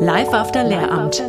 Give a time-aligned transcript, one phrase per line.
[0.00, 1.22] Live after Lehramt.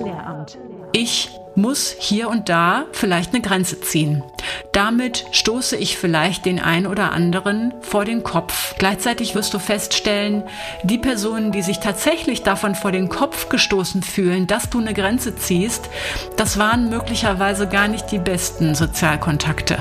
[0.92, 4.24] Ich muss hier und da vielleicht eine Grenze ziehen.
[4.72, 8.76] Damit stoße ich vielleicht den ein oder anderen vor den Kopf.
[8.78, 10.44] Gleichzeitig wirst du feststellen,
[10.84, 15.36] die Personen, die sich tatsächlich davon vor den Kopf gestoßen fühlen, dass du eine Grenze
[15.36, 15.90] ziehst,
[16.38, 19.78] das waren möglicherweise gar nicht die besten Sozialkontakte.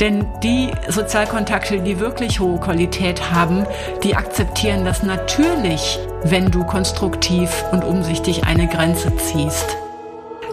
[0.00, 3.64] Denn die Sozialkontakte, die wirklich hohe Qualität haben,
[4.02, 9.76] die akzeptieren das natürlich, wenn du konstruktiv und umsichtig eine Grenze ziehst.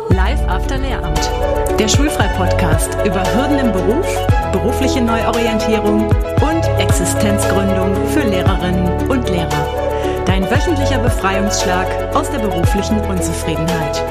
[0.10, 1.20] Live After Lehramt.
[1.80, 4.06] Der Schulfrei-Podcast über Hürden im Beruf,
[4.52, 10.24] berufliche Neuorientierung und Existenzgründung für Lehrerinnen und Lehrer.
[10.26, 14.04] Dein wöchentlicher Befreiungsschlag aus der beruflichen Unzufriedenheit.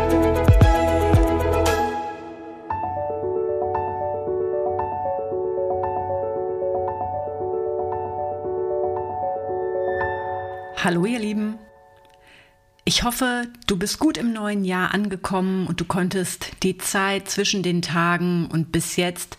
[10.83, 11.59] Hallo ihr Lieben.
[12.91, 17.63] Ich hoffe, du bist gut im neuen Jahr angekommen und du konntest die Zeit zwischen
[17.63, 19.39] den Tagen und bis jetzt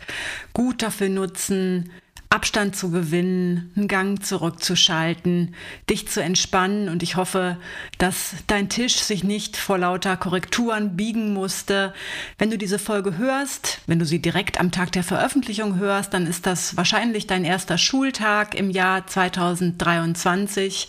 [0.54, 1.92] gut dafür nutzen,
[2.32, 5.54] Abstand zu gewinnen, einen Gang zurückzuschalten,
[5.90, 7.58] dich zu entspannen und ich hoffe,
[7.98, 11.94] dass dein Tisch sich nicht vor lauter Korrekturen biegen musste.
[12.38, 16.26] Wenn du diese Folge hörst, wenn du sie direkt am Tag der Veröffentlichung hörst, dann
[16.26, 20.88] ist das wahrscheinlich dein erster Schultag im Jahr 2023.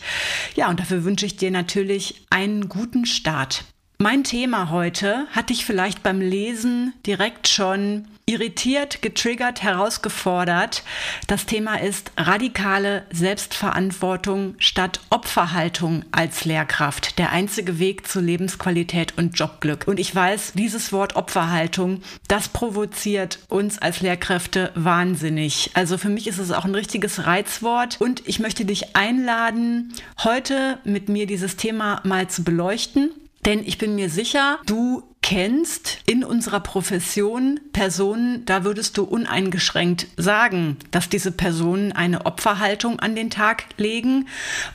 [0.55, 3.65] Ja, und dafür wünsche ich dir natürlich einen guten Start.
[4.03, 10.83] Mein Thema heute hat dich vielleicht beim Lesen direkt schon irritiert, getriggert, herausgefordert.
[11.29, 17.17] Das Thema ist radikale Selbstverantwortung statt Opferhaltung als Lehrkraft.
[17.21, 19.87] Der einzige Weg zu Lebensqualität und Jobglück.
[19.87, 25.71] Und ich weiß, dieses Wort Opferhaltung, das provoziert uns als Lehrkräfte wahnsinnig.
[25.75, 29.95] Also für mich ist es auch ein richtiges Reizwort und ich möchte dich einladen,
[30.25, 33.11] heute mit mir dieses Thema mal zu beleuchten
[33.45, 40.09] denn ich bin mir sicher, du kennst in unserer Profession Personen, da würdest du uneingeschränkt
[40.17, 44.29] sagen, dass diese Personen eine Opferhaltung an den Tag legen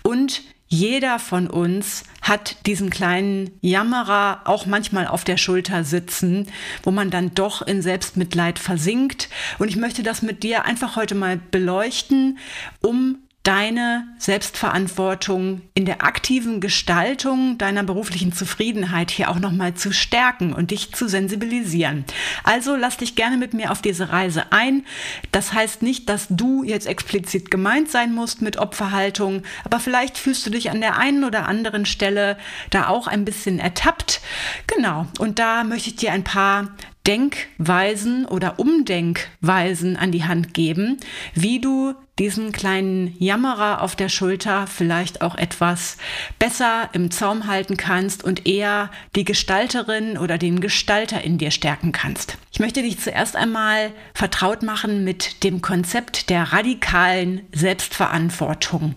[0.04, 6.48] und jeder von uns hat diesen kleinen Jammerer auch manchmal auf der Schulter sitzen,
[6.84, 9.30] wo man dann doch in Selbstmitleid versinkt.
[9.60, 12.38] Und ich möchte das mit dir einfach heute mal beleuchten,
[12.82, 20.52] um deine Selbstverantwortung in der aktiven Gestaltung deiner beruflichen Zufriedenheit hier auch nochmal zu stärken
[20.52, 22.04] und dich zu sensibilisieren.
[22.44, 24.84] Also lass dich gerne mit mir auf diese Reise ein.
[25.32, 30.46] Das heißt nicht, dass du jetzt explizit gemeint sein musst mit Opferhaltung, aber vielleicht fühlst
[30.46, 32.38] du dich an der einen oder anderen Stelle
[32.70, 34.20] da auch ein bisschen ertappt.
[34.68, 35.08] Genau.
[35.20, 36.76] Und da möchte ich dir ein paar
[37.08, 40.98] Denkweisen oder Umdenkweisen an die Hand geben,
[41.34, 45.98] wie du diesen kleinen Jammerer auf der Schulter vielleicht auch etwas
[46.40, 51.92] besser im Zaum halten kannst und eher die Gestalterin oder den Gestalter in dir stärken
[51.92, 52.38] kannst.
[52.58, 58.96] Ich möchte dich zuerst einmal vertraut machen mit dem Konzept der radikalen Selbstverantwortung.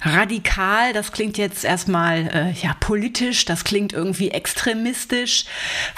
[0.00, 5.44] Radikal, das klingt jetzt erstmal äh, ja politisch, das klingt irgendwie extremistisch.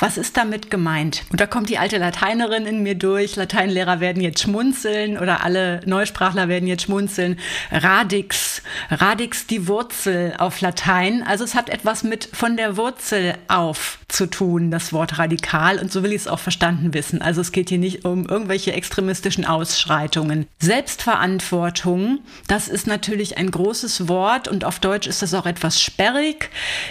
[0.00, 1.22] Was ist damit gemeint?
[1.30, 3.36] Und da kommt die alte Lateinerin in mir durch.
[3.36, 7.38] Lateinlehrer werden jetzt schmunzeln oder alle Neusprachler werden jetzt schmunzeln.
[7.70, 8.60] Radix,
[8.90, 11.22] Radix die Wurzel auf Latein.
[11.22, 15.78] Also es hat etwas mit von der Wurzel auf zu tun, das Wort radikal.
[15.78, 17.03] Und so will ich es auch verstanden wissen.
[17.12, 20.46] Also es geht hier nicht um irgendwelche extremistischen Ausschreitungen.
[20.58, 26.50] Selbstverantwortung, das ist natürlich ein großes Wort und auf Deutsch ist das auch etwas sperrig.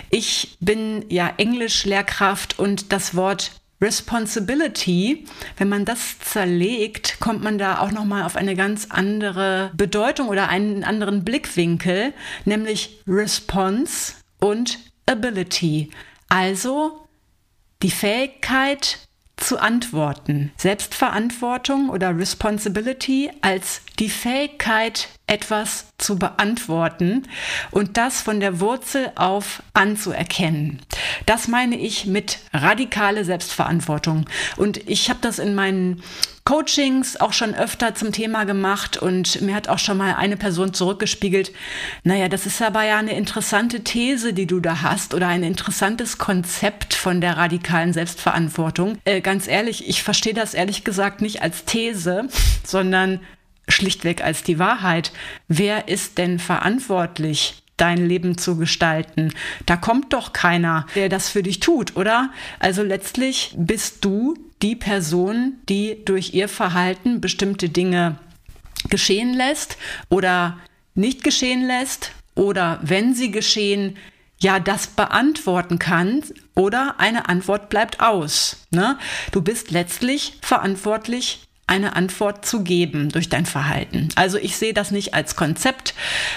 [0.10, 5.26] Ich bin ja Englisch-Lehrkraft und das Wort Responsibility,
[5.58, 10.30] wenn man das zerlegt, kommt man da auch noch mal auf eine ganz andere Bedeutung
[10.30, 12.14] oder einen anderen Blickwinkel,
[12.46, 15.92] nämlich Response und Ability.
[16.30, 17.08] Also
[17.82, 19.00] die Fähigkeit
[19.44, 20.52] zu antworten.
[20.58, 27.24] Selbstverantwortung oder Responsibility als die Fähigkeit, etwas zu beantworten
[27.72, 30.80] und das von der Wurzel auf anzuerkennen.
[31.26, 34.26] Das meine ich mit radikale Selbstverantwortung.
[34.58, 36.04] Und ich habe das in meinen
[36.46, 40.74] Coachings auch schon öfter zum Thema gemacht und mir hat auch schon mal eine Person
[40.74, 41.54] zurückgespiegelt,
[42.04, 46.18] naja, das ist aber ja eine interessante These, die du da hast oder ein interessantes
[46.18, 48.98] Konzept von der radikalen Selbstverantwortung.
[49.06, 52.28] Äh, ganz ehrlich, ich verstehe das ehrlich gesagt nicht als These,
[52.66, 53.22] sondern
[53.68, 55.12] schlichtweg als die Wahrheit.
[55.48, 57.60] Wer ist denn verantwortlich?
[57.78, 59.34] dein Leben zu gestalten.
[59.66, 62.30] Da kommt doch keiner, der das für dich tut, oder?
[62.60, 68.20] Also letztlich bist du die Person, die durch ihr Verhalten bestimmte Dinge
[68.90, 69.78] geschehen lässt
[70.10, 70.60] oder
[70.94, 73.98] nicht geschehen lässt oder wenn sie geschehen,
[74.40, 76.22] ja das beantworten kann
[76.54, 78.68] oder eine Antwort bleibt aus.
[78.72, 78.98] Ne?
[79.32, 84.10] Du bist letztlich verantwortlich eine Antwort zu geben durch dein Verhalten.
[84.16, 85.94] Also ich sehe das nicht als Konzept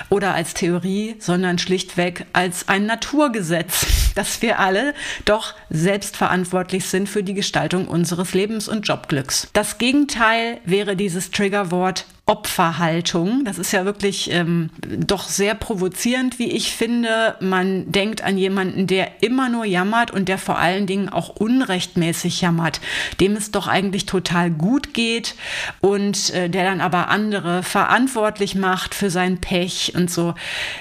[0.09, 4.95] oder als Theorie, sondern schlichtweg als ein Naturgesetz, dass wir alle
[5.25, 9.49] doch selbstverantwortlich sind für die Gestaltung unseres Lebens und Jobglücks.
[9.53, 13.45] Das Gegenteil wäre dieses Triggerwort Opferhaltung.
[13.45, 17.37] Das ist ja wirklich ähm, doch sehr provozierend, wie ich finde.
[17.41, 22.41] Man denkt an jemanden, der immer nur jammert und der vor allen Dingen auch unrechtmäßig
[22.41, 22.81] jammert,
[23.21, 25.37] dem es doch eigentlich total gut geht
[25.81, 30.35] und äh, der dann aber andere verantwortlich macht für sein Pech und so.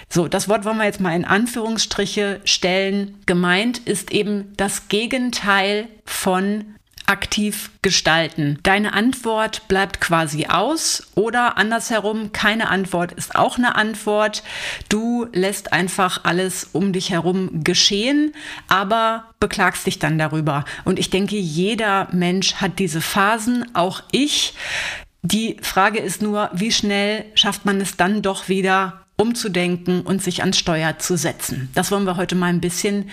[0.10, 3.20] So, das Wort wollen wir jetzt mal in Anführungsstriche stellen.
[3.28, 6.75] Gemeint ist eben das Gegenteil von
[7.08, 8.60] aktiv gestalten.
[8.64, 14.44] Deine Antwort bleibt quasi aus oder andersherum, keine Antwort ist auch eine Antwort.
[14.90, 18.34] Du lässt einfach alles um dich herum geschehen,
[18.68, 20.66] aber beklagst dich dann darüber.
[20.84, 24.54] Und ich denke, jeder Mensch hat diese Phasen, auch ich.
[25.22, 30.42] Die Frage ist nur, wie schnell schafft man es dann doch wieder umzudenken und sich
[30.42, 31.70] ans Steuer zu setzen.
[31.74, 33.10] Das wollen wir heute mal ein bisschen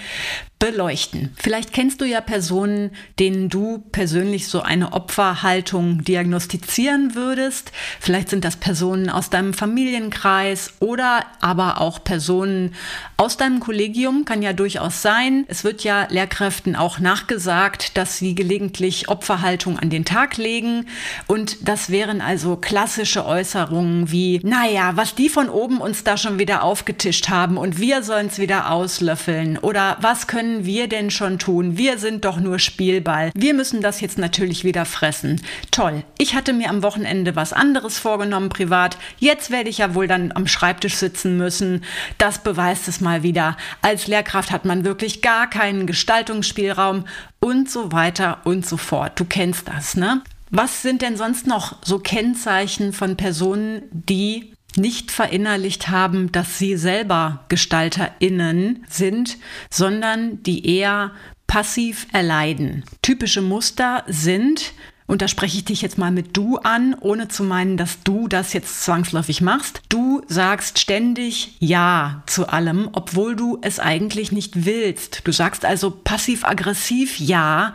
[0.62, 1.34] beleuchten.
[1.34, 7.72] Vielleicht kennst du ja Personen, denen du persönlich so eine Opferhaltung diagnostizieren würdest.
[7.98, 12.76] Vielleicht sind das Personen aus deinem Familienkreis oder aber auch Personen
[13.16, 15.46] aus deinem Kollegium, kann ja durchaus sein.
[15.48, 20.86] Es wird ja Lehrkräften auch nachgesagt, dass sie gelegentlich Opferhaltung an den Tag legen.
[21.26, 26.38] Und das wären also klassische Äußerungen wie, naja, was die von oben uns da schon
[26.38, 31.10] wieder aufgetischt haben und wir sollen es wieder auslöffeln oder was können können wir denn
[31.10, 31.78] schon tun?
[31.78, 33.30] Wir sind doch nur Spielball.
[33.34, 35.40] Wir müssen das jetzt natürlich wieder fressen.
[35.70, 36.04] Toll.
[36.18, 38.98] Ich hatte mir am Wochenende was anderes vorgenommen privat.
[39.18, 41.84] Jetzt werde ich ja wohl dann am Schreibtisch sitzen müssen.
[42.18, 43.56] Das beweist es mal wieder.
[43.80, 47.06] Als Lehrkraft hat man wirklich gar keinen Gestaltungsspielraum
[47.40, 49.18] und so weiter und so fort.
[49.18, 50.20] Du kennst das, ne?
[50.50, 56.76] Was sind denn sonst noch so Kennzeichen von Personen, die nicht verinnerlicht haben, dass sie
[56.76, 59.38] selber Gestalterinnen sind,
[59.70, 61.12] sondern die eher
[61.46, 62.84] passiv erleiden.
[63.02, 64.72] Typische Muster sind
[65.12, 68.28] und da spreche ich dich jetzt mal mit du an, ohne zu meinen, dass du
[68.28, 69.82] das jetzt zwangsläufig machst.
[69.90, 75.20] Du sagst ständig Ja zu allem, obwohl du es eigentlich nicht willst.
[75.24, 77.74] Du sagst also passiv-aggressiv Ja,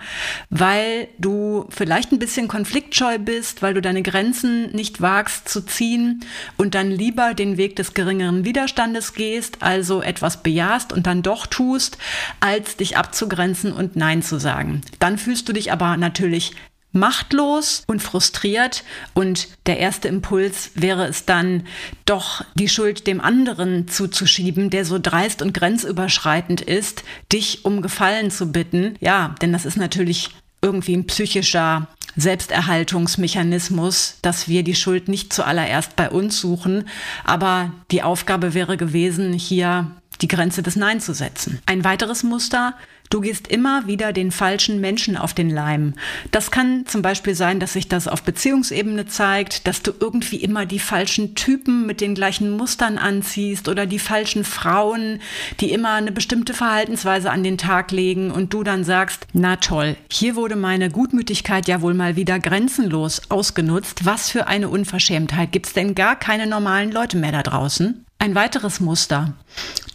[0.50, 6.26] weil du vielleicht ein bisschen konfliktscheu bist, weil du deine Grenzen nicht wagst zu ziehen
[6.58, 11.46] und dann lieber den Weg des geringeren Widerstandes gehst, also etwas bejahst und dann doch
[11.46, 12.00] tust,
[12.40, 14.82] als dich abzugrenzen und Nein zu sagen.
[14.98, 16.56] Dann fühlst du dich aber natürlich
[16.98, 18.84] machtlos und frustriert
[19.14, 21.66] und der erste Impuls wäre es dann,
[22.06, 28.32] doch die Schuld dem anderen zuzuschieben, der so dreist und grenzüberschreitend ist, dich um Gefallen
[28.32, 28.96] zu bitten.
[29.00, 35.96] Ja, denn das ist natürlich irgendwie ein psychischer Selbsterhaltungsmechanismus, dass wir die Schuld nicht zuallererst
[35.96, 36.88] bei uns suchen,
[37.24, 39.92] aber die Aufgabe wäre gewesen, hier
[40.22, 41.60] die Grenze des Nein zu setzen.
[41.68, 42.74] Ein weiteres Muster,
[43.10, 45.94] Du gehst immer wieder den falschen Menschen auf den Leim.
[46.32, 50.66] Das kann zum Beispiel sein, dass sich das auf Beziehungsebene zeigt, dass du irgendwie immer
[50.66, 55.20] die falschen Typen mit den gleichen Mustern anziehst oder die falschen Frauen,
[55.62, 59.96] die immer eine bestimmte Verhaltensweise an den Tag legen und du dann sagst, na toll,
[60.12, 64.06] hier wurde meine Gutmütigkeit ja wohl mal wieder grenzenlos ausgenutzt.
[64.06, 65.52] Was für eine Unverschämtheit.
[65.52, 68.07] Gibt's denn gar keine normalen Leute mehr da draußen?
[68.20, 69.34] Ein weiteres Muster.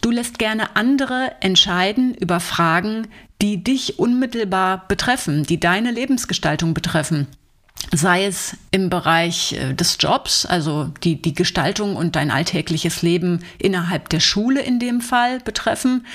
[0.01, 3.07] Du lässt gerne andere entscheiden über Fragen,
[3.41, 7.27] die dich unmittelbar betreffen, die deine Lebensgestaltung betreffen
[7.91, 13.39] sei es im Bereich äh, des Jobs, also die, die Gestaltung und dein alltägliches Leben
[13.57, 16.05] innerhalb der Schule in dem Fall betreffen,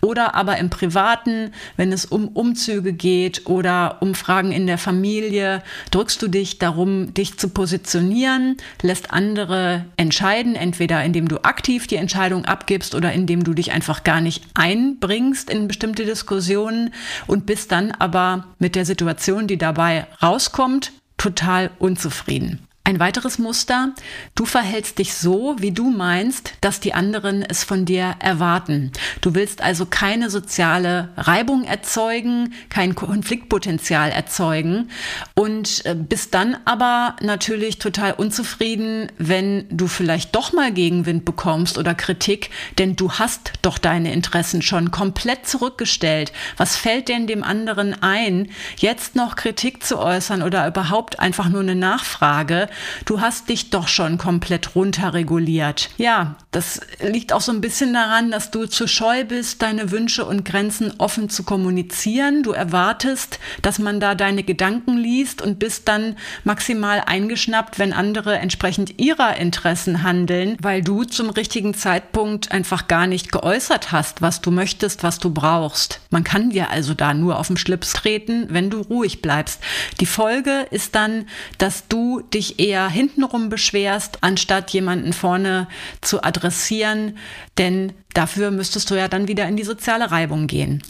[0.00, 5.62] oder aber im Privaten, wenn es um Umzüge geht oder um Fragen in der Familie,
[5.90, 11.96] drückst du dich darum, dich zu positionieren, lässt andere entscheiden, entweder indem du aktiv die
[11.96, 16.92] Entscheidung abgibst oder indem du dich einfach gar nicht einbringst in bestimmte Diskussionen
[17.26, 22.66] und bist dann aber mit der Situation, die dabei rauskommt, total unzufrieden.
[22.84, 23.94] Ein weiteres Muster,
[24.34, 28.90] du verhältst dich so, wie du meinst, dass die anderen es von dir erwarten.
[29.20, 34.90] Du willst also keine soziale Reibung erzeugen, kein Konfliktpotenzial erzeugen
[35.36, 41.78] und äh, bist dann aber natürlich total unzufrieden, wenn du vielleicht doch mal Gegenwind bekommst
[41.78, 46.32] oder Kritik, denn du hast doch deine Interessen schon komplett zurückgestellt.
[46.56, 51.60] Was fällt denn dem anderen ein, jetzt noch Kritik zu äußern oder überhaupt einfach nur
[51.60, 52.68] eine Nachfrage?
[53.04, 55.90] Du hast dich doch schon komplett runterreguliert.
[55.96, 60.24] Ja, das liegt auch so ein bisschen daran, dass du zu scheu bist, deine Wünsche
[60.24, 62.42] und Grenzen offen zu kommunizieren.
[62.42, 68.38] Du erwartest, dass man da deine Gedanken liest und bist dann maximal eingeschnappt, wenn andere
[68.38, 74.40] entsprechend ihrer Interessen handeln, weil du zum richtigen Zeitpunkt einfach gar nicht geäußert hast, was
[74.40, 76.00] du möchtest, was du brauchst.
[76.10, 79.60] Man kann dir also da nur auf den Schlips treten, wenn du ruhig bleibst.
[80.00, 81.26] Die Folge ist dann,
[81.58, 85.66] dass du dich eher hintenrum beschwerst, anstatt jemanden vorne
[86.00, 87.18] zu adressieren,
[87.58, 90.82] denn dafür müsstest du ja dann wieder in die soziale Reibung gehen.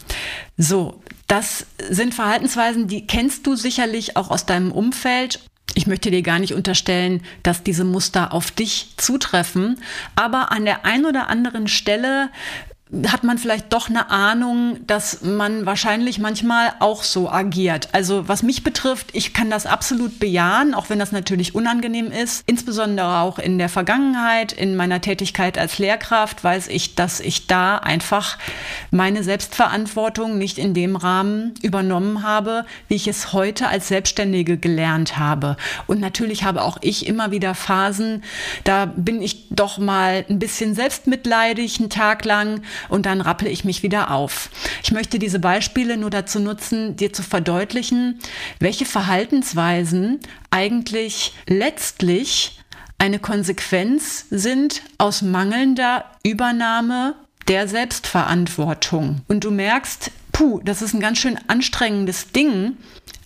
[0.57, 5.39] So, das sind Verhaltensweisen, die kennst du sicherlich auch aus deinem Umfeld.
[5.73, 9.79] Ich möchte dir gar nicht unterstellen, dass diese Muster auf dich zutreffen,
[10.15, 12.29] aber an der einen oder anderen Stelle
[13.07, 17.89] hat man vielleicht doch eine Ahnung, dass man wahrscheinlich manchmal auch so agiert.
[17.91, 22.43] Also was mich betrifft, ich kann das absolut bejahen, auch wenn das natürlich unangenehm ist.
[22.45, 27.77] Insbesondere auch in der Vergangenheit, in meiner Tätigkeit als Lehrkraft, weiß ich, dass ich da
[27.77, 28.37] einfach
[28.91, 35.17] meine Selbstverantwortung nicht in dem Rahmen übernommen habe, wie ich es heute als Selbstständige gelernt
[35.17, 35.57] habe.
[35.87, 38.23] Und natürlich habe auch ich immer wieder Phasen,
[38.65, 43.63] da bin ich doch mal ein bisschen selbstmitleidig, einen Tag lang und dann rappel ich
[43.63, 44.49] mich wieder auf.
[44.83, 48.19] Ich möchte diese Beispiele nur dazu nutzen, dir zu verdeutlichen,
[48.59, 50.19] welche Verhaltensweisen
[50.51, 52.59] eigentlich letztlich
[52.97, 57.15] eine Konsequenz sind aus mangelnder Übernahme
[57.47, 59.21] der Selbstverantwortung.
[59.27, 62.77] Und du merkst, puh, das ist ein ganz schön anstrengendes Ding,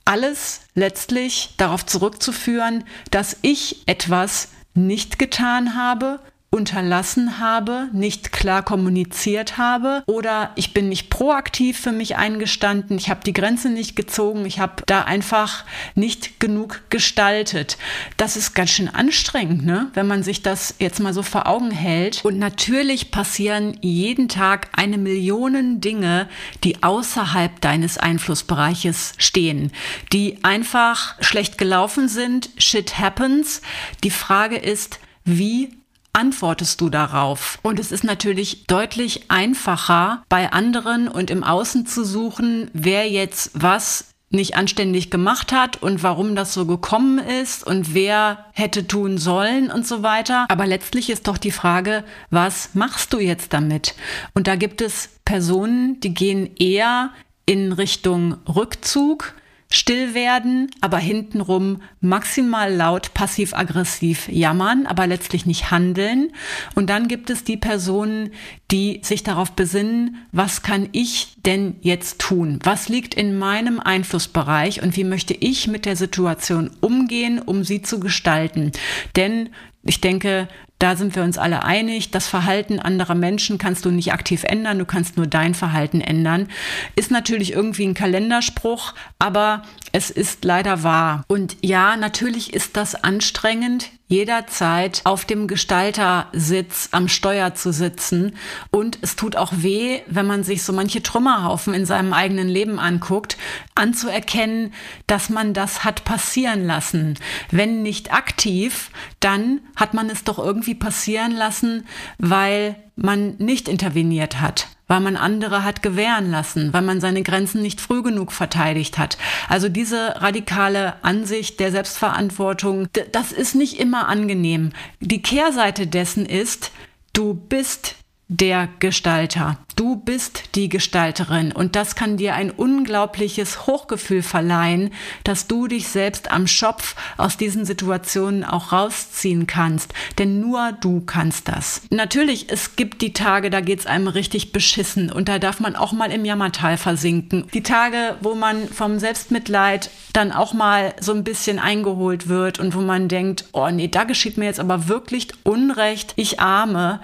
[0.05, 9.57] alles letztlich darauf zurückzuführen, dass ich etwas nicht getan habe, unterlassen habe, nicht klar kommuniziert
[9.57, 14.45] habe oder ich bin nicht proaktiv für mich eingestanden, ich habe die Grenze nicht gezogen,
[14.45, 17.77] ich habe da einfach nicht genug gestaltet.
[18.15, 19.91] Das ist ganz schön anstrengend, ne?
[19.93, 22.23] wenn man sich das jetzt mal so vor Augen hält.
[22.23, 26.29] Und natürlich passieren jeden Tag eine Million Dinge,
[26.63, 29.71] die außerhalb deines Einflussbereiches stehen,
[30.13, 32.49] die einfach schlecht gelaufen sind.
[32.57, 33.61] Shit happens.
[34.03, 35.76] Die Frage ist, wie
[36.17, 37.59] antwortest du darauf?
[37.61, 43.51] Und es ist natürlich deutlich einfacher, bei anderen und im Außen zu suchen, wer jetzt
[43.53, 49.17] was nicht anständig gemacht hat und warum das so gekommen ist und wer hätte tun
[49.17, 50.45] sollen und so weiter.
[50.49, 53.95] Aber letztlich ist doch die Frage, was machst du jetzt damit?
[54.33, 57.11] Und da gibt es Personen, die gehen eher
[57.45, 59.33] in Richtung Rückzug,
[59.69, 66.31] still werden, aber hintenrum maximal laut passiv-aggressiv jammern, aber letztlich nicht handeln.
[66.75, 68.31] Und dann gibt es die Personen,
[68.71, 72.59] die sich darauf besinnen, was kann ich denn jetzt tun?
[72.63, 77.81] Was liegt in meinem Einflussbereich und wie möchte ich mit der Situation umgehen, um sie
[77.81, 78.71] zu gestalten?
[79.15, 79.49] Denn
[79.87, 80.47] ich denke,
[80.79, 82.11] da sind wir uns alle einig.
[82.11, 86.49] Das Verhalten anderer Menschen kannst du nicht aktiv ändern, du kannst nur dein Verhalten ändern.
[86.95, 91.23] Ist natürlich irgendwie ein Kalenderspruch, aber es ist leider wahr.
[91.27, 98.37] Und ja, natürlich ist das anstrengend, jederzeit auf dem Gestaltersitz am Steuer zu sitzen.
[98.71, 102.79] Und es tut auch weh, wenn man sich so manche Trümmerhaufen in seinem eigenen Leben
[102.79, 103.37] anguckt,
[103.75, 104.73] anzuerkennen,
[105.07, 107.15] dass man das hat passieren lassen.
[107.51, 111.85] Wenn nicht aktiv, dann hat man es doch irgendwie passieren lassen,
[112.17, 117.61] weil man nicht interveniert hat, weil man andere hat gewähren lassen, weil man seine Grenzen
[117.61, 119.17] nicht früh genug verteidigt hat.
[119.49, 124.71] Also diese radikale Ansicht der Selbstverantwortung, das ist nicht immer angenehm.
[124.99, 126.71] Die Kehrseite dessen ist,
[127.13, 127.95] du bist
[128.29, 129.57] der Gestalter.
[129.77, 134.91] Du bist die Gestalterin und das kann dir ein unglaubliches Hochgefühl verleihen,
[135.23, 139.93] dass du dich selbst am Schopf aus diesen Situationen auch rausziehen kannst.
[140.17, 141.83] Denn nur du kannst das.
[141.91, 145.91] Natürlich, es gibt die Tage, da geht's einem richtig beschissen und da darf man auch
[145.91, 147.45] mal im Jammertal versinken.
[147.53, 152.73] Die Tage, wo man vom Selbstmitleid dann auch mal so ein bisschen eingeholt wird und
[152.73, 156.99] wo man denkt, oh nee, da geschieht mir jetzt aber wirklich Unrecht, ich arme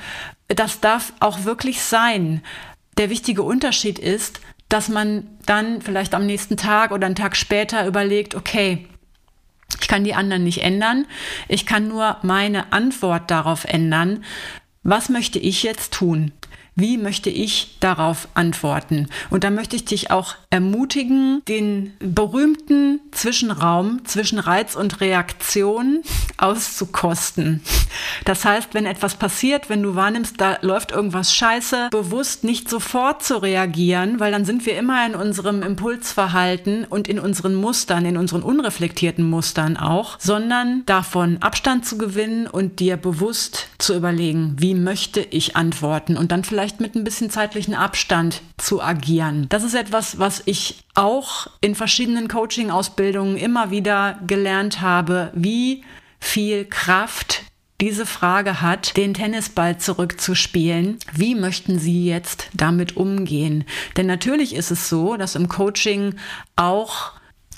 [0.48, 2.42] das darf auch wirklich sein.
[2.98, 7.86] Der wichtige Unterschied ist, dass man dann vielleicht am nächsten Tag oder einen Tag später
[7.86, 8.88] überlegt, okay,
[9.82, 11.06] ich kann die anderen nicht ändern,
[11.48, 14.24] ich kann nur meine Antwort darauf ändern.
[14.84, 16.32] Was möchte ich jetzt tun?
[16.76, 19.08] wie möchte ich darauf antworten?
[19.30, 26.02] Und da möchte ich dich auch ermutigen, den berühmten Zwischenraum zwischen Reiz und Reaktion
[26.36, 27.62] auszukosten.
[28.26, 33.24] Das heißt, wenn etwas passiert, wenn du wahrnimmst, da läuft irgendwas scheiße, bewusst nicht sofort
[33.24, 38.18] zu reagieren, weil dann sind wir immer in unserem Impulsverhalten und in unseren Mustern, in
[38.18, 44.76] unseren unreflektierten Mustern auch, sondern davon Abstand zu gewinnen und dir bewusst zu überlegen, wie
[44.76, 49.46] möchte ich antworten und dann vielleicht mit ein bisschen zeitlichen Abstand zu agieren.
[49.48, 55.84] Das ist etwas, was ich auch in verschiedenen Coaching-Ausbildungen immer wieder gelernt habe, wie
[56.20, 57.44] viel Kraft
[57.82, 61.00] diese Frage hat, den Tennisball zurückzuspielen.
[61.12, 63.66] Wie möchten Sie jetzt damit umgehen?
[63.98, 66.16] Denn natürlich ist es so, dass im Coaching
[66.56, 67.14] auch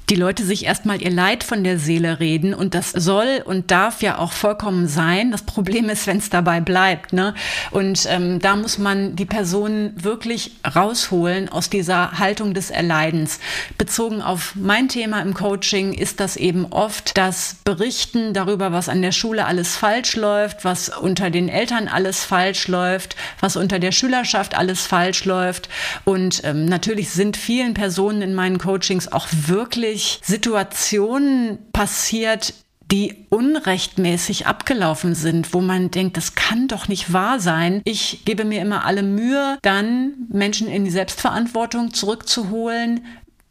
[0.09, 4.01] die Leute sich erstmal ihr Leid von der Seele reden und das soll und darf
[4.01, 5.31] ja auch vollkommen sein.
[5.31, 7.11] Das Problem ist, wenn es dabei bleibt.
[7.13, 7.33] Ne?
[7.71, 13.39] Und ähm, da muss man die Person wirklich rausholen aus dieser Haltung des Erleidens.
[13.77, 19.01] Bezogen auf mein Thema im Coaching ist das eben oft das Berichten darüber, was an
[19.01, 23.91] der Schule alles falsch läuft, was unter den Eltern alles falsch läuft, was unter der
[23.91, 25.67] Schülerschaft alles falsch läuft.
[26.03, 32.53] Und ähm, natürlich sind vielen Personen in meinen Coachings auch wirklich wirklich Situationen passiert,
[32.91, 37.81] die unrechtmäßig abgelaufen sind, wo man denkt, das kann doch nicht wahr sein.
[37.83, 43.05] Ich gebe mir immer alle Mühe, dann Menschen in die Selbstverantwortung zurückzuholen,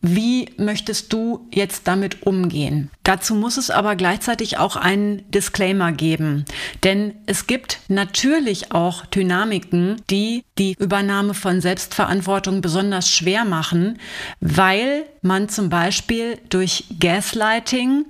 [0.06, 2.90] wie möchtest du jetzt damit umgehen?
[3.04, 6.44] Dazu muss es aber gleichzeitig auch einen Disclaimer geben.
[6.82, 13.98] Denn es gibt natürlich auch Dynamiken, die die Übernahme von Selbstverantwortung besonders schwer machen,
[14.40, 18.04] weil man zum Beispiel durch Gaslighting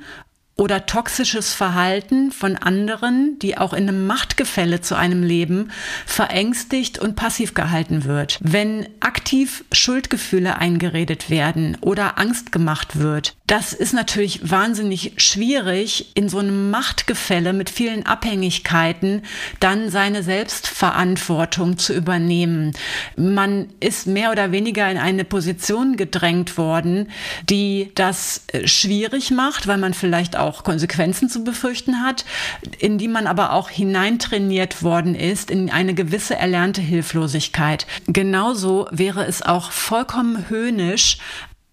[0.56, 5.70] oder toxisches Verhalten von anderen, die auch in einem Machtgefälle zu einem leben,
[6.06, 8.38] verängstigt und passiv gehalten wird.
[8.40, 16.30] Wenn aktiv Schuldgefühle eingeredet werden oder Angst gemacht wird, das ist natürlich wahnsinnig schwierig, in
[16.30, 19.22] so einem Machtgefälle mit vielen Abhängigkeiten
[19.60, 22.72] dann seine Selbstverantwortung zu übernehmen.
[23.16, 27.10] Man ist mehr oder weniger in eine Position gedrängt worden,
[27.50, 32.24] die das äh, schwierig macht, weil man vielleicht auch Konsequenzen zu befürchten hat,
[32.78, 37.86] in die man aber auch hineintrainiert worden ist in eine gewisse erlernte Hilflosigkeit.
[38.06, 41.18] Genauso wäre es auch vollkommen höhnisch,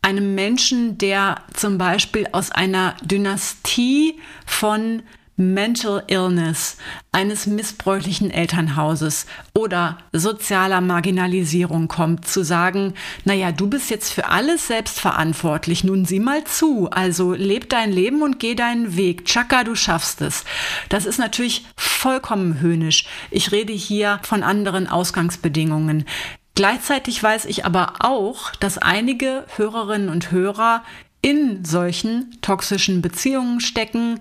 [0.02, 5.04] einem Menschen, der zum Beispiel aus einer Dynastie von
[5.42, 6.78] Mental Illness,
[7.12, 12.94] eines missbräuchlichen Elternhauses oder sozialer Marginalisierung kommt, zu sagen,
[13.26, 17.92] naja, du bist jetzt für alles selbst verantwortlich, nun sieh mal zu, also leb dein
[17.92, 20.44] Leben und geh deinen Weg, Chaka, du schaffst es.
[20.90, 23.06] Das ist natürlich vollkommen höhnisch.
[23.32, 26.06] Ich rede hier von anderen Ausgangsbedingungen.
[26.56, 30.84] Gleichzeitig weiß ich aber auch, dass einige Hörerinnen und Hörer
[31.22, 34.20] in solchen toxischen Beziehungen stecken,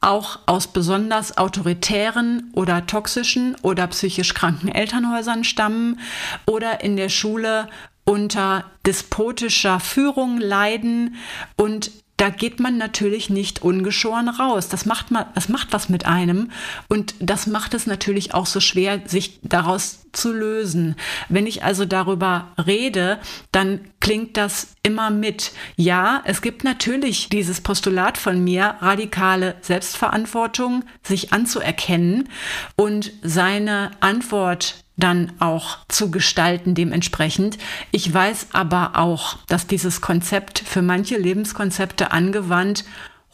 [0.00, 5.98] auch aus besonders autoritären oder toxischen oder psychisch kranken Elternhäusern stammen
[6.46, 7.68] oder in der Schule
[8.04, 11.16] unter despotischer Führung leiden
[11.56, 11.90] und
[12.24, 14.70] da geht man natürlich nicht ungeschoren raus.
[14.70, 16.50] Das macht, man, das macht was mit einem
[16.88, 20.96] und das macht es natürlich auch so schwer, sich daraus zu lösen.
[21.28, 23.18] Wenn ich also darüber rede,
[23.52, 25.52] dann klingt das immer mit.
[25.76, 32.30] Ja, es gibt natürlich dieses Postulat von mir, radikale Selbstverantwortung, sich anzuerkennen
[32.74, 37.58] und seine Antwort dann auch zu gestalten dementsprechend.
[37.90, 42.84] Ich weiß aber auch, dass dieses Konzept für manche Lebenskonzepte angewandt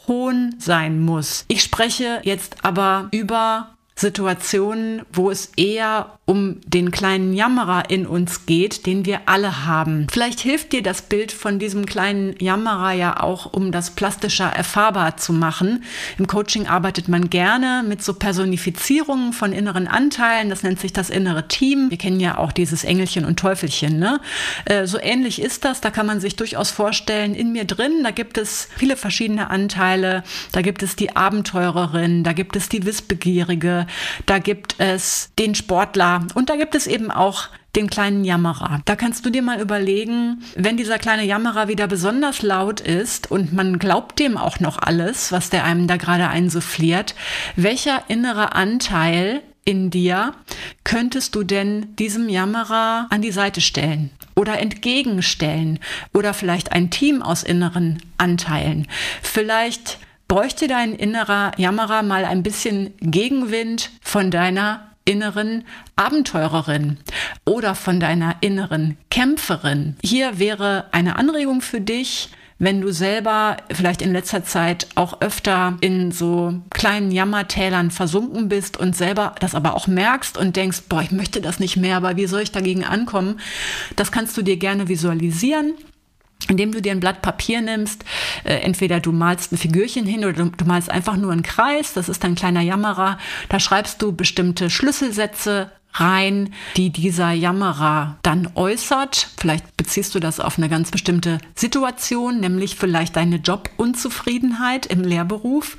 [0.07, 1.45] hohn sein muss.
[1.49, 8.47] Ich spreche jetzt aber über Situationen, wo es eher um den kleinen Jammerer in uns
[8.47, 10.07] geht, den wir alle haben.
[10.13, 15.17] Vielleicht hilft dir das Bild von diesem kleinen Jammerer ja auch, um das plastischer erfahrbar
[15.17, 15.83] zu machen.
[16.19, 20.51] Im Coaching arbeitet man gerne mit so Personifizierungen von inneren Anteilen.
[20.51, 21.91] Das nennt sich das innere Team.
[21.91, 23.99] Wir kennen ja auch dieses Engelchen und Teufelchen.
[23.99, 24.21] Ne?
[24.67, 25.81] Äh, so ähnlich ist das.
[25.81, 30.23] Da kann man sich durchaus vorstellen, in mir drin, da gibt es viele verschiedene Anteile.
[30.53, 33.89] Da gibt es die Abenteurerin, da gibt es die Wissbegierige,
[34.27, 38.81] da gibt es den Sportler, und da gibt es eben auch den kleinen Jammerer.
[38.85, 43.53] Da kannst du dir mal überlegen, wenn dieser kleine Jammerer wieder besonders laut ist und
[43.53, 47.15] man glaubt dem auch noch alles, was der einem da gerade einsuffliert,
[47.57, 50.35] welcher innere Anteil in dir
[50.85, 54.11] könntest du denn diesem Jammerer an die Seite stellen?
[54.35, 55.79] Oder entgegenstellen?
[56.15, 58.87] Oder vielleicht ein Team aus inneren Anteilen?
[59.23, 59.99] Vielleicht
[60.31, 65.65] bräuchte dein innerer Jammerer mal ein bisschen Gegenwind von deiner inneren
[65.97, 66.99] Abenteurerin
[67.45, 69.97] oder von deiner inneren Kämpferin.
[70.05, 72.29] Hier wäre eine Anregung für dich,
[72.61, 78.77] wenn du selber vielleicht in letzter Zeit auch öfter in so kleinen Jammertälern versunken bist
[78.77, 82.15] und selber das aber auch merkst und denkst, boah, ich möchte das nicht mehr, aber
[82.17, 83.41] wie soll ich dagegen ankommen?
[83.97, 85.75] Das kannst du dir gerne visualisieren
[86.49, 88.05] indem du dir ein Blatt Papier nimmst,
[88.45, 91.93] äh, entweder du malst ein Figürchen hin oder du, du, malst einfach nur einen Kreis,
[91.93, 98.49] das ist ein kleiner Jammerer, da schreibst du bestimmte Schlüsselsätze rein, die dieser Jammerer dann
[98.55, 99.29] äußert.
[99.39, 105.77] Vielleicht beziehst du das auf eine ganz bestimmte Situation, nämlich vielleicht deine Jobunzufriedenheit im Lehrberuf.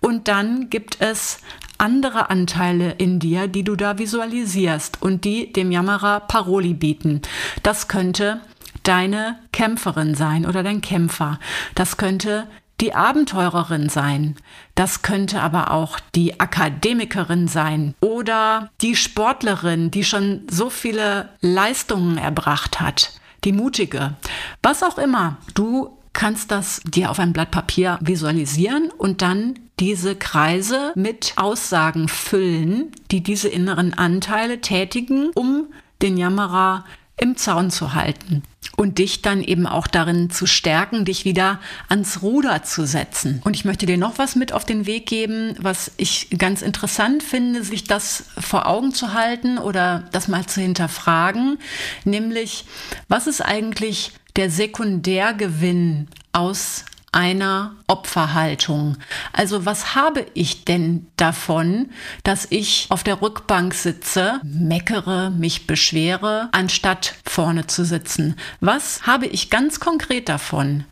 [0.00, 1.40] Und dann gibt es
[1.76, 7.22] andere Anteile in dir, die du da visualisierst und die dem Jammerer Paroli bieten.
[7.62, 8.40] Das könnte
[8.88, 11.38] deine Kämpferin sein oder dein Kämpfer.
[11.74, 12.48] Das könnte
[12.80, 14.36] die Abenteurerin sein.
[14.74, 22.16] Das könnte aber auch die Akademikerin sein oder die Sportlerin, die schon so viele Leistungen
[22.16, 23.12] erbracht hat.
[23.44, 24.14] Die mutige.
[24.62, 25.36] Was auch immer.
[25.54, 32.08] Du kannst das dir auf ein Blatt Papier visualisieren und dann diese Kreise mit Aussagen
[32.08, 35.66] füllen, die diese inneren Anteile tätigen, um
[36.02, 36.84] den Jammerer
[37.20, 38.42] im Zaun zu halten
[38.78, 43.42] und dich dann eben auch darin zu stärken, dich wieder ans Ruder zu setzen.
[43.44, 47.24] Und ich möchte dir noch was mit auf den Weg geben, was ich ganz interessant
[47.24, 51.58] finde, sich das vor Augen zu halten oder das mal zu hinterfragen,
[52.04, 52.66] nämlich
[53.08, 58.96] was ist eigentlich der Sekundärgewinn aus einer Opferhaltung.
[59.32, 61.90] Also was habe ich denn davon,
[62.22, 68.36] dass ich auf der Rückbank sitze, meckere, mich beschwere, anstatt vorne zu sitzen?
[68.60, 70.84] Was habe ich ganz konkret davon?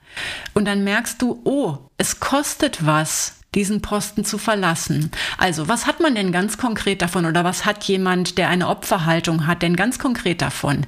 [0.55, 5.11] Und dann merkst du, oh, es kostet was, diesen Posten zu verlassen.
[5.39, 9.49] Also, was hat man denn ganz konkret davon oder was hat jemand, der eine Opferhaltung
[9.49, 10.87] hat, denn ganz konkret davon?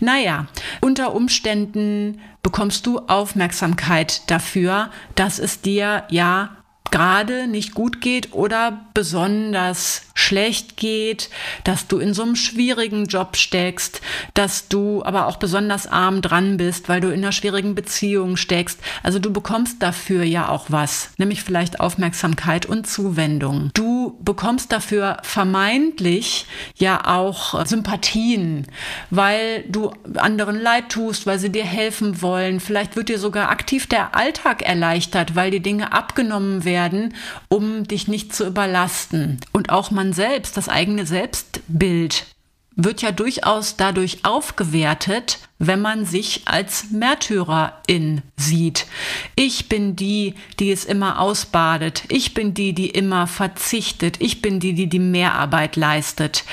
[0.00, 0.46] Naja,
[0.80, 6.56] unter Umständen bekommst du Aufmerksamkeit dafür, dass es dir ja
[6.90, 11.30] gerade nicht gut geht oder besonders schlecht geht,
[11.62, 14.00] dass du in so einem schwierigen Job steckst,
[14.34, 18.80] dass du aber auch besonders arm dran bist, weil du in einer schwierigen Beziehung steckst.
[19.02, 23.70] Also du bekommst dafür ja auch was, nämlich vielleicht Aufmerksamkeit und Zuwendung.
[23.74, 28.66] Du bekommst dafür vermeintlich ja auch Sympathien,
[29.10, 32.58] weil du anderen leid tust, weil sie dir helfen wollen.
[32.58, 37.14] Vielleicht wird dir sogar aktiv der Alltag erleichtert, weil die Dinge abgenommen werden,
[37.48, 39.38] um dich nicht zu überlasten.
[39.52, 42.26] Und auch man selbst, das eigene Selbstbild
[42.76, 48.86] wird ja durchaus dadurch aufgewertet, wenn man sich als Märtyrerin sieht.
[49.36, 52.04] Ich bin die, die es immer ausbadet.
[52.08, 54.20] Ich bin die, die immer verzichtet.
[54.20, 56.44] Ich bin die, die die Mehrarbeit leistet.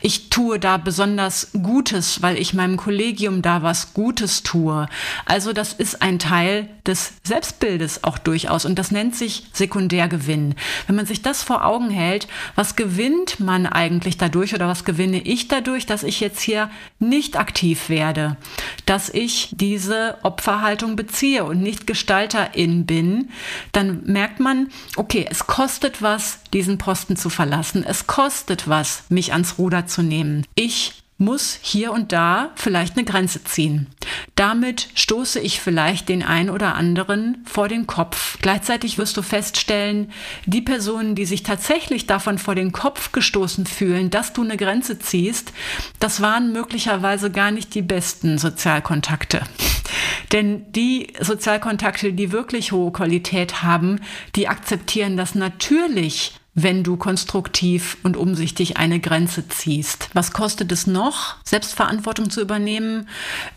[0.00, 4.86] Ich tue da besonders Gutes, weil ich meinem Kollegium da was Gutes tue.
[5.26, 10.54] Also das ist ein Teil des Selbstbildes auch durchaus und das nennt sich Sekundärgewinn.
[10.86, 15.20] Wenn man sich das vor Augen hält, was gewinnt man eigentlich dadurch oder was gewinne
[15.20, 18.36] ich dadurch, dass ich jetzt hier nicht aktiv werde?
[18.86, 23.30] Dass ich diese Opferhaltung beziehe und nicht Gestalterin bin,
[23.72, 27.84] dann merkt man, okay, es kostet was, diesen Posten zu verlassen.
[27.84, 30.46] Es kostet was, mich ans Ruder zu nehmen.
[30.54, 33.86] Ich muss hier und da vielleicht eine Grenze ziehen.
[34.34, 38.38] Damit stoße ich vielleicht den ein oder anderen vor den Kopf.
[38.42, 40.10] Gleichzeitig wirst du feststellen,
[40.46, 44.98] die Personen, die sich tatsächlich davon vor den Kopf gestoßen fühlen, dass du eine Grenze
[44.98, 45.52] ziehst,
[46.00, 49.42] das waren möglicherweise gar nicht die besten Sozialkontakte.
[50.32, 54.00] Denn die Sozialkontakte, die wirklich hohe Qualität haben,
[54.34, 60.10] die akzeptieren das natürlich wenn du konstruktiv und umsichtig eine Grenze ziehst.
[60.12, 63.08] Was kostet es noch, Selbstverantwortung zu übernehmen?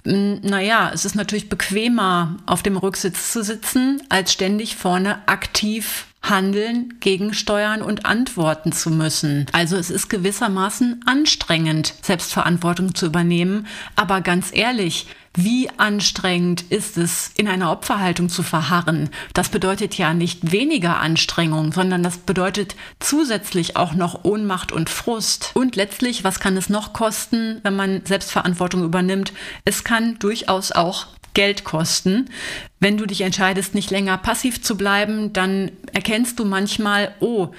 [0.05, 6.07] Hm, naja, es ist natürlich bequemer, auf dem Rücksitz zu sitzen, als ständig vorne aktiv
[6.29, 9.45] handeln, gegensteuern und antworten zu müssen.
[9.51, 13.67] Also es ist gewissermaßen anstrengend, Selbstverantwortung zu übernehmen.
[13.95, 15.07] Aber ganz ehrlich,
[15.37, 19.09] wie anstrengend ist es, in einer Opferhaltung zu verharren?
[19.33, 25.51] Das bedeutet ja nicht weniger Anstrengung, sondern das bedeutet zusätzlich auch noch Ohnmacht und Frust.
[25.53, 29.33] Und letztlich, was kann es noch kosten, wenn man Selbstverantwortung übernimmt?
[29.65, 32.31] Es kann durchaus auch Geld kosten.
[32.79, 37.49] Wenn du dich entscheidest, nicht länger passiv zu bleiben, dann erkennst du manchmal, oh,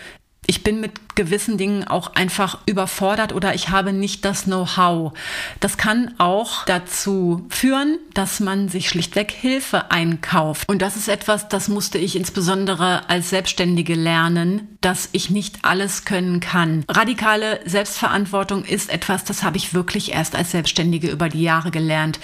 [0.46, 5.12] ich bin mit gewissen Dingen auch einfach überfordert oder ich habe nicht das Know-how.
[5.60, 10.68] Das kann auch dazu führen, dass man sich schlichtweg Hilfe einkauft.
[10.68, 16.04] Und das ist etwas, das musste ich insbesondere als Selbstständige lernen, dass ich nicht alles
[16.04, 16.84] können kann.
[16.88, 22.20] Radikale Selbstverantwortung ist etwas, das habe ich wirklich erst als Selbstständige über die Jahre gelernt.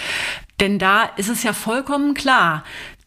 [0.61, 2.63] Denn da ist es ja vollkommen klar,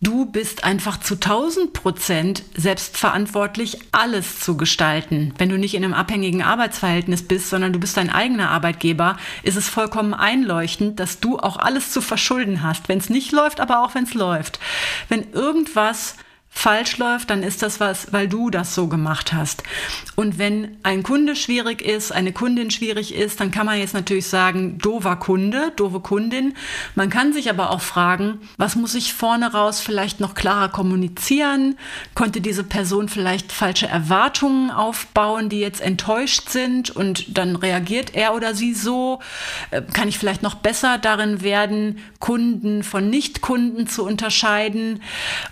[0.05, 5.33] Du bist einfach zu 1000 Prozent selbstverantwortlich, alles zu gestalten.
[5.39, 9.55] Wenn du nicht in einem abhängigen Arbeitsverhältnis bist, sondern du bist dein eigener Arbeitgeber, ist
[9.55, 12.87] es vollkommen einleuchtend, dass du auch alles zu verschulden hast.
[12.87, 14.59] Wenn es nicht läuft, aber auch wenn es läuft.
[15.09, 16.17] Wenn irgendwas
[16.55, 19.61] falsch läuft, dann ist das was, weil du das so gemacht hast.
[20.15, 24.25] Und wenn ein Kunde schwierig ist, eine Kundin schwierig ist, dann kann man jetzt natürlich
[24.27, 26.55] sagen, dover Kunde, doofe Kundin.
[26.95, 31.77] Man kann sich aber auch fragen, was muss ich vorne raus vielleicht noch klarer kommunizieren?
[32.15, 38.33] Konnte diese Person vielleicht falsche Erwartungen aufbauen, die jetzt enttäuscht sind und dann reagiert er
[38.33, 39.19] oder sie so?
[39.71, 45.03] Äh, kann ich vielleicht noch besser darin werden, Kunden von Nichtkunden zu unterscheiden?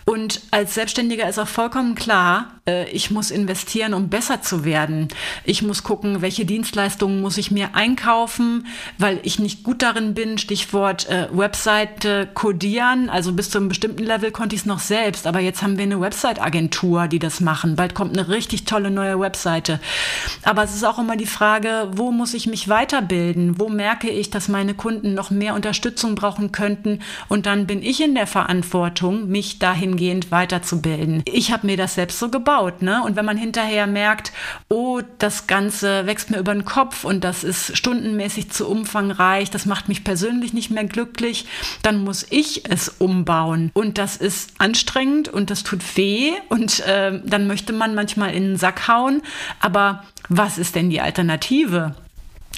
[0.06, 4.66] Und als Selbst Selbstständiger ist auch vollkommen klar, äh, ich muss investieren, um besser zu
[4.66, 5.10] werden.
[5.44, 10.38] Ich muss gucken, welche Dienstleistungen muss ich mir einkaufen, weil ich nicht gut darin bin.
[10.38, 13.10] Stichwort äh, Webseite codieren.
[13.10, 15.28] Also bis zu einem bestimmten Level konnte ich es noch selbst.
[15.28, 17.76] Aber jetzt haben wir eine Website-Agentur, die das machen.
[17.76, 19.80] Bald kommt eine richtig tolle neue Webseite.
[20.44, 23.60] Aber es ist auch immer die Frage, wo muss ich mich weiterbilden?
[23.60, 27.00] Wo merke ich, dass meine Kunden noch mehr Unterstützung brauchen könnten?
[27.28, 31.24] Und dann bin ich in der Verantwortung, mich dahingehend weiterzubilden.
[31.26, 33.04] Ich habe mir das selbst so gebaut, ne?
[33.04, 34.32] Und wenn man hinterher merkt,
[34.70, 39.66] oh, das Ganze wächst mir über den Kopf und das ist stundenmäßig zu umfangreich, das
[39.66, 41.46] macht mich persönlich nicht mehr glücklich,
[41.82, 43.72] dann muss ich es umbauen.
[43.74, 48.44] Und das ist anstrengend und das tut weh und äh, dann möchte man manchmal in
[48.44, 49.22] den Sack hauen.
[49.60, 51.96] Aber was ist denn die Alternative?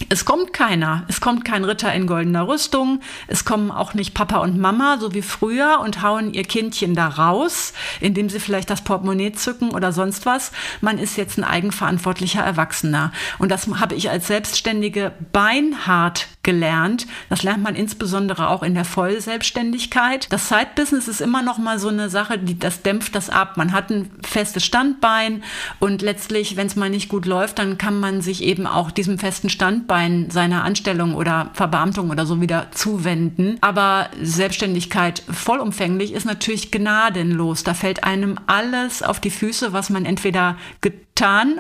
[0.10, 1.06] Es kommt keiner.
[1.08, 3.00] Es kommt kein Ritter in goldener Rüstung.
[3.28, 7.08] Es kommen auch nicht Papa und Mama, so wie früher, und hauen ihr Kindchen da
[7.08, 10.52] raus, indem sie vielleicht das Portemonnaie zücken oder sonst was.
[10.82, 13.14] Man ist jetzt ein eigenverantwortlicher Erwachsener.
[13.40, 17.08] Und das habe ich als Selbstständige beinhart gelernt.
[17.30, 20.32] Das lernt man insbesondere auch in der Vollselbstständigkeit.
[20.32, 23.56] Das Side-Business ist immer noch mal so eine Sache, die, das dämpft das ab.
[23.56, 25.42] Man hat ein festes Standbein
[25.80, 29.18] und letztlich, wenn es mal nicht gut läuft, dann kann man sich eben auch diesem
[29.18, 29.85] festen Standbein
[30.30, 33.58] seiner Anstellung oder Verbeamtung oder so wieder zuwenden.
[33.62, 37.64] Aber Selbstständigkeit vollumfänglich ist natürlich gnadenlos.
[37.64, 41.05] Da fällt einem alles auf die Füße, was man entweder getan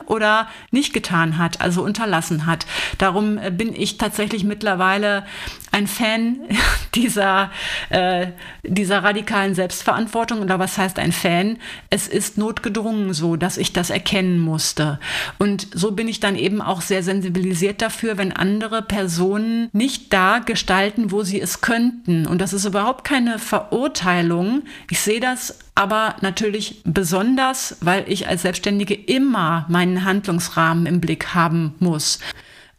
[0.07, 2.65] oder nicht getan hat, also unterlassen hat.
[2.97, 5.23] Darum äh, bin ich tatsächlich mittlerweile
[5.71, 6.39] ein Fan
[6.95, 7.51] dieser,
[7.89, 8.27] äh,
[8.63, 10.41] dieser radikalen Selbstverantwortung.
[10.41, 11.57] Oder was heißt ein Fan?
[11.89, 14.99] Es ist notgedrungen so, dass ich das erkennen musste.
[15.37, 20.39] Und so bin ich dann eben auch sehr sensibilisiert dafür, wenn andere Personen nicht da
[20.39, 22.27] gestalten, wo sie es könnten.
[22.27, 24.63] Und das ist überhaupt keine Verurteilung.
[24.89, 31.35] Ich sehe das aber natürlich besonders, weil ich als Selbstständige immer meinen Handlungsrahmen im Blick
[31.35, 32.19] haben muss.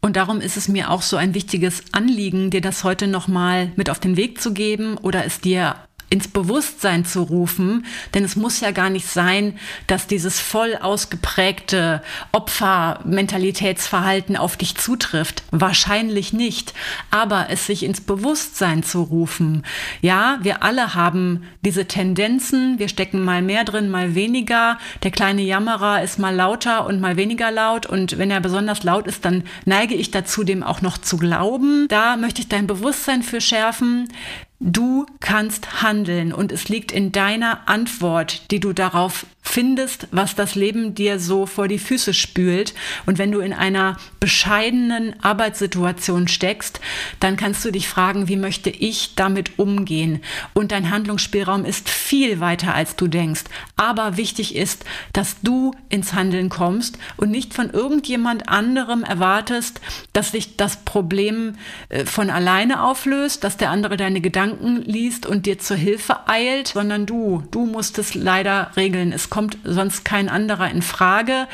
[0.00, 3.90] Und darum ist es mir auch so ein wichtiges Anliegen, dir das heute nochmal mit
[3.90, 5.76] auf den Weg zu geben oder es dir
[6.08, 12.00] ins Bewusstsein zu rufen, denn es muss ja gar nicht sein, dass dieses voll ausgeprägte
[12.30, 15.42] Opfermentalitätsverhalten auf dich zutrifft.
[15.50, 16.74] Wahrscheinlich nicht,
[17.10, 19.64] aber es sich ins Bewusstsein zu rufen.
[20.00, 24.78] Ja, wir alle haben diese Tendenzen, wir stecken mal mehr drin, mal weniger.
[25.02, 29.08] Der kleine Jammerer ist mal lauter und mal weniger laut und wenn er besonders laut
[29.08, 31.88] ist, dann neige ich dazu, dem auch noch zu glauben.
[31.88, 34.08] Da möchte ich dein Bewusstsein für schärfen.
[34.58, 40.54] Du kannst handeln und es liegt in deiner Antwort, die du darauf findest, was das
[40.54, 42.74] Leben dir so vor die Füße spült.
[43.06, 46.80] Und wenn du in einer bescheidenen Arbeitssituation steckst,
[47.20, 50.20] dann kannst du dich fragen, wie möchte ich damit umgehen?
[50.52, 53.44] Und dein Handlungsspielraum ist viel weiter, als du denkst.
[53.76, 59.80] Aber wichtig ist, dass du ins Handeln kommst und nicht von irgendjemand anderem erwartest,
[60.12, 61.54] dass sich das Problem
[61.88, 66.68] äh, von alleine auflöst, dass der andere deine Gedanken liest und dir zur Hilfe eilt,
[66.68, 69.12] sondern du, du musst es leider regeln.
[69.12, 71.46] Es kommt sonst kein anderer in Frage.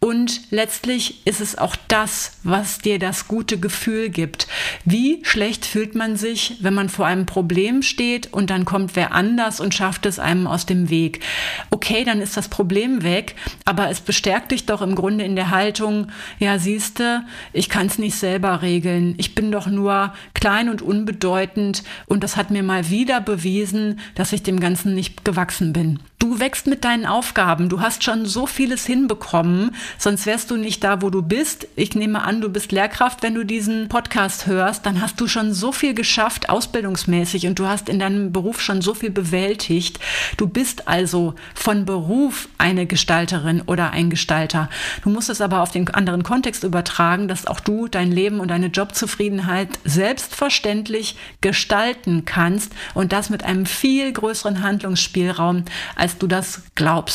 [0.00, 4.48] Und letztlich ist es auch das, was dir das gute Gefühl gibt.
[4.86, 9.12] Wie schlecht fühlt man sich, wenn man vor einem Problem steht und dann kommt wer
[9.12, 11.20] anders und schafft es einem aus dem Weg.
[11.68, 13.34] Okay, dann ist das Problem weg,
[13.66, 16.06] aber es bestärkt dich doch im Grunde in der Haltung,
[16.38, 19.16] ja, siehste, ich kann es nicht selber regeln.
[19.18, 24.32] Ich bin doch nur klein und unbedeutend und das hat mir mal wieder bewiesen, dass
[24.32, 25.98] ich dem Ganzen nicht gewachsen bin.
[26.18, 27.68] Du wächst mit deinen Aufgaben.
[27.68, 31.66] Du hast schon so vieles hinbekommen, sonst wärst du nicht da, wo du bist.
[31.74, 34.86] Ich nehme an, du bist Lehrkraft, wenn du diesen Podcast hörst.
[34.86, 38.82] Dann hast du schon so viel geschafft, ausbildungsmäßig, und du hast in deinem Beruf schon
[38.82, 39.98] so viel bewältigt.
[40.36, 44.70] Du bist also von Beruf eine Gestalterin oder ein Gestalter.
[45.02, 48.46] Du musst es aber auf den anderen Kontext übertragen, dass auch du dein Leben und
[48.46, 55.64] deine Jobzufriedenheit selbstverständlich gestalten kannst und das mit einem viel größeren Handlungsspielraum,
[55.96, 57.07] als du das glaubst.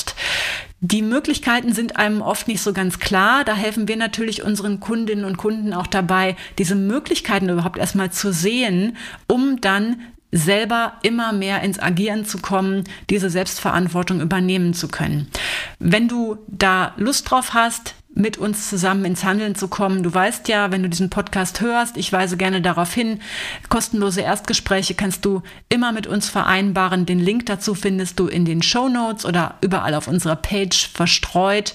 [0.86, 3.46] Die Möglichkeiten sind einem oft nicht so ganz klar.
[3.46, 8.34] Da helfen wir natürlich unseren Kundinnen und Kunden auch dabei, diese Möglichkeiten überhaupt erstmal zu
[8.34, 10.02] sehen, um dann
[10.34, 15.28] selber immer mehr ins Agieren zu kommen, diese Selbstverantwortung übernehmen zu können.
[15.80, 20.04] Wenn du da Lust drauf hast, mit uns zusammen ins Handeln zu kommen.
[20.04, 23.20] Du weißt ja, wenn du diesen Podcast hörst, ich weise gerne darauf hin,
[23.70, 27.06] kostenlose Erstgespräche kannst du immer mit uns vereinbaren.
[27.06, 31.74] Den Link dazu findest du in den Show Notes oder überall auf unserer Page verstreut.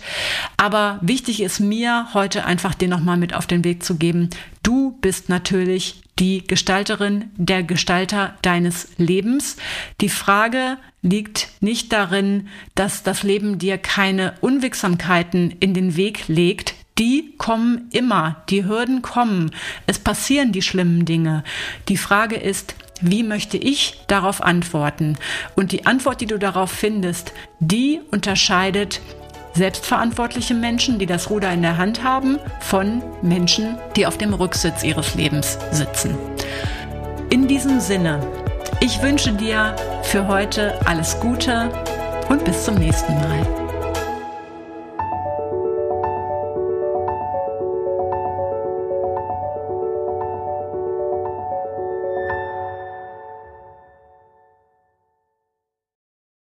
[0.57, 4.31] Aber wichtig ist mir heute einfach dir nochmal mit auf den Weg zu geben.
[4.62, 9.57] Du bist natürlich die Gestalterin, der Gestalter deines Lebens.
[10.00, 16.74] Die Frage liegt nicht darin, dass das Leben dir keine Unwegsamkeiten in den Weg legt.
[16.98, 19.52] Die kommen immer, die Hürden kommen,
[19.87, 21.44] es passieren die schlimmen Dinge.
[21.88, 25.16] Die Frage ist, wie möchte ich darauf antworten?
[25.54, 29.00] Und die Antwort, die du darauf findest, die unterscheidet
[29.59, 34.83] selbstverantwortliche Menschen, die das Ruder in der Hand haben, von Menschen, die auf dem Rücksitz
[34.83, 36.16] ihres Lebens sitzen.
[37.31, 38.21] In diesem Sinne,
[38.81, 41.71] ich wünsche dir für heute alles Gute
[42.31, 43.67] und bis zum nächsten Mal.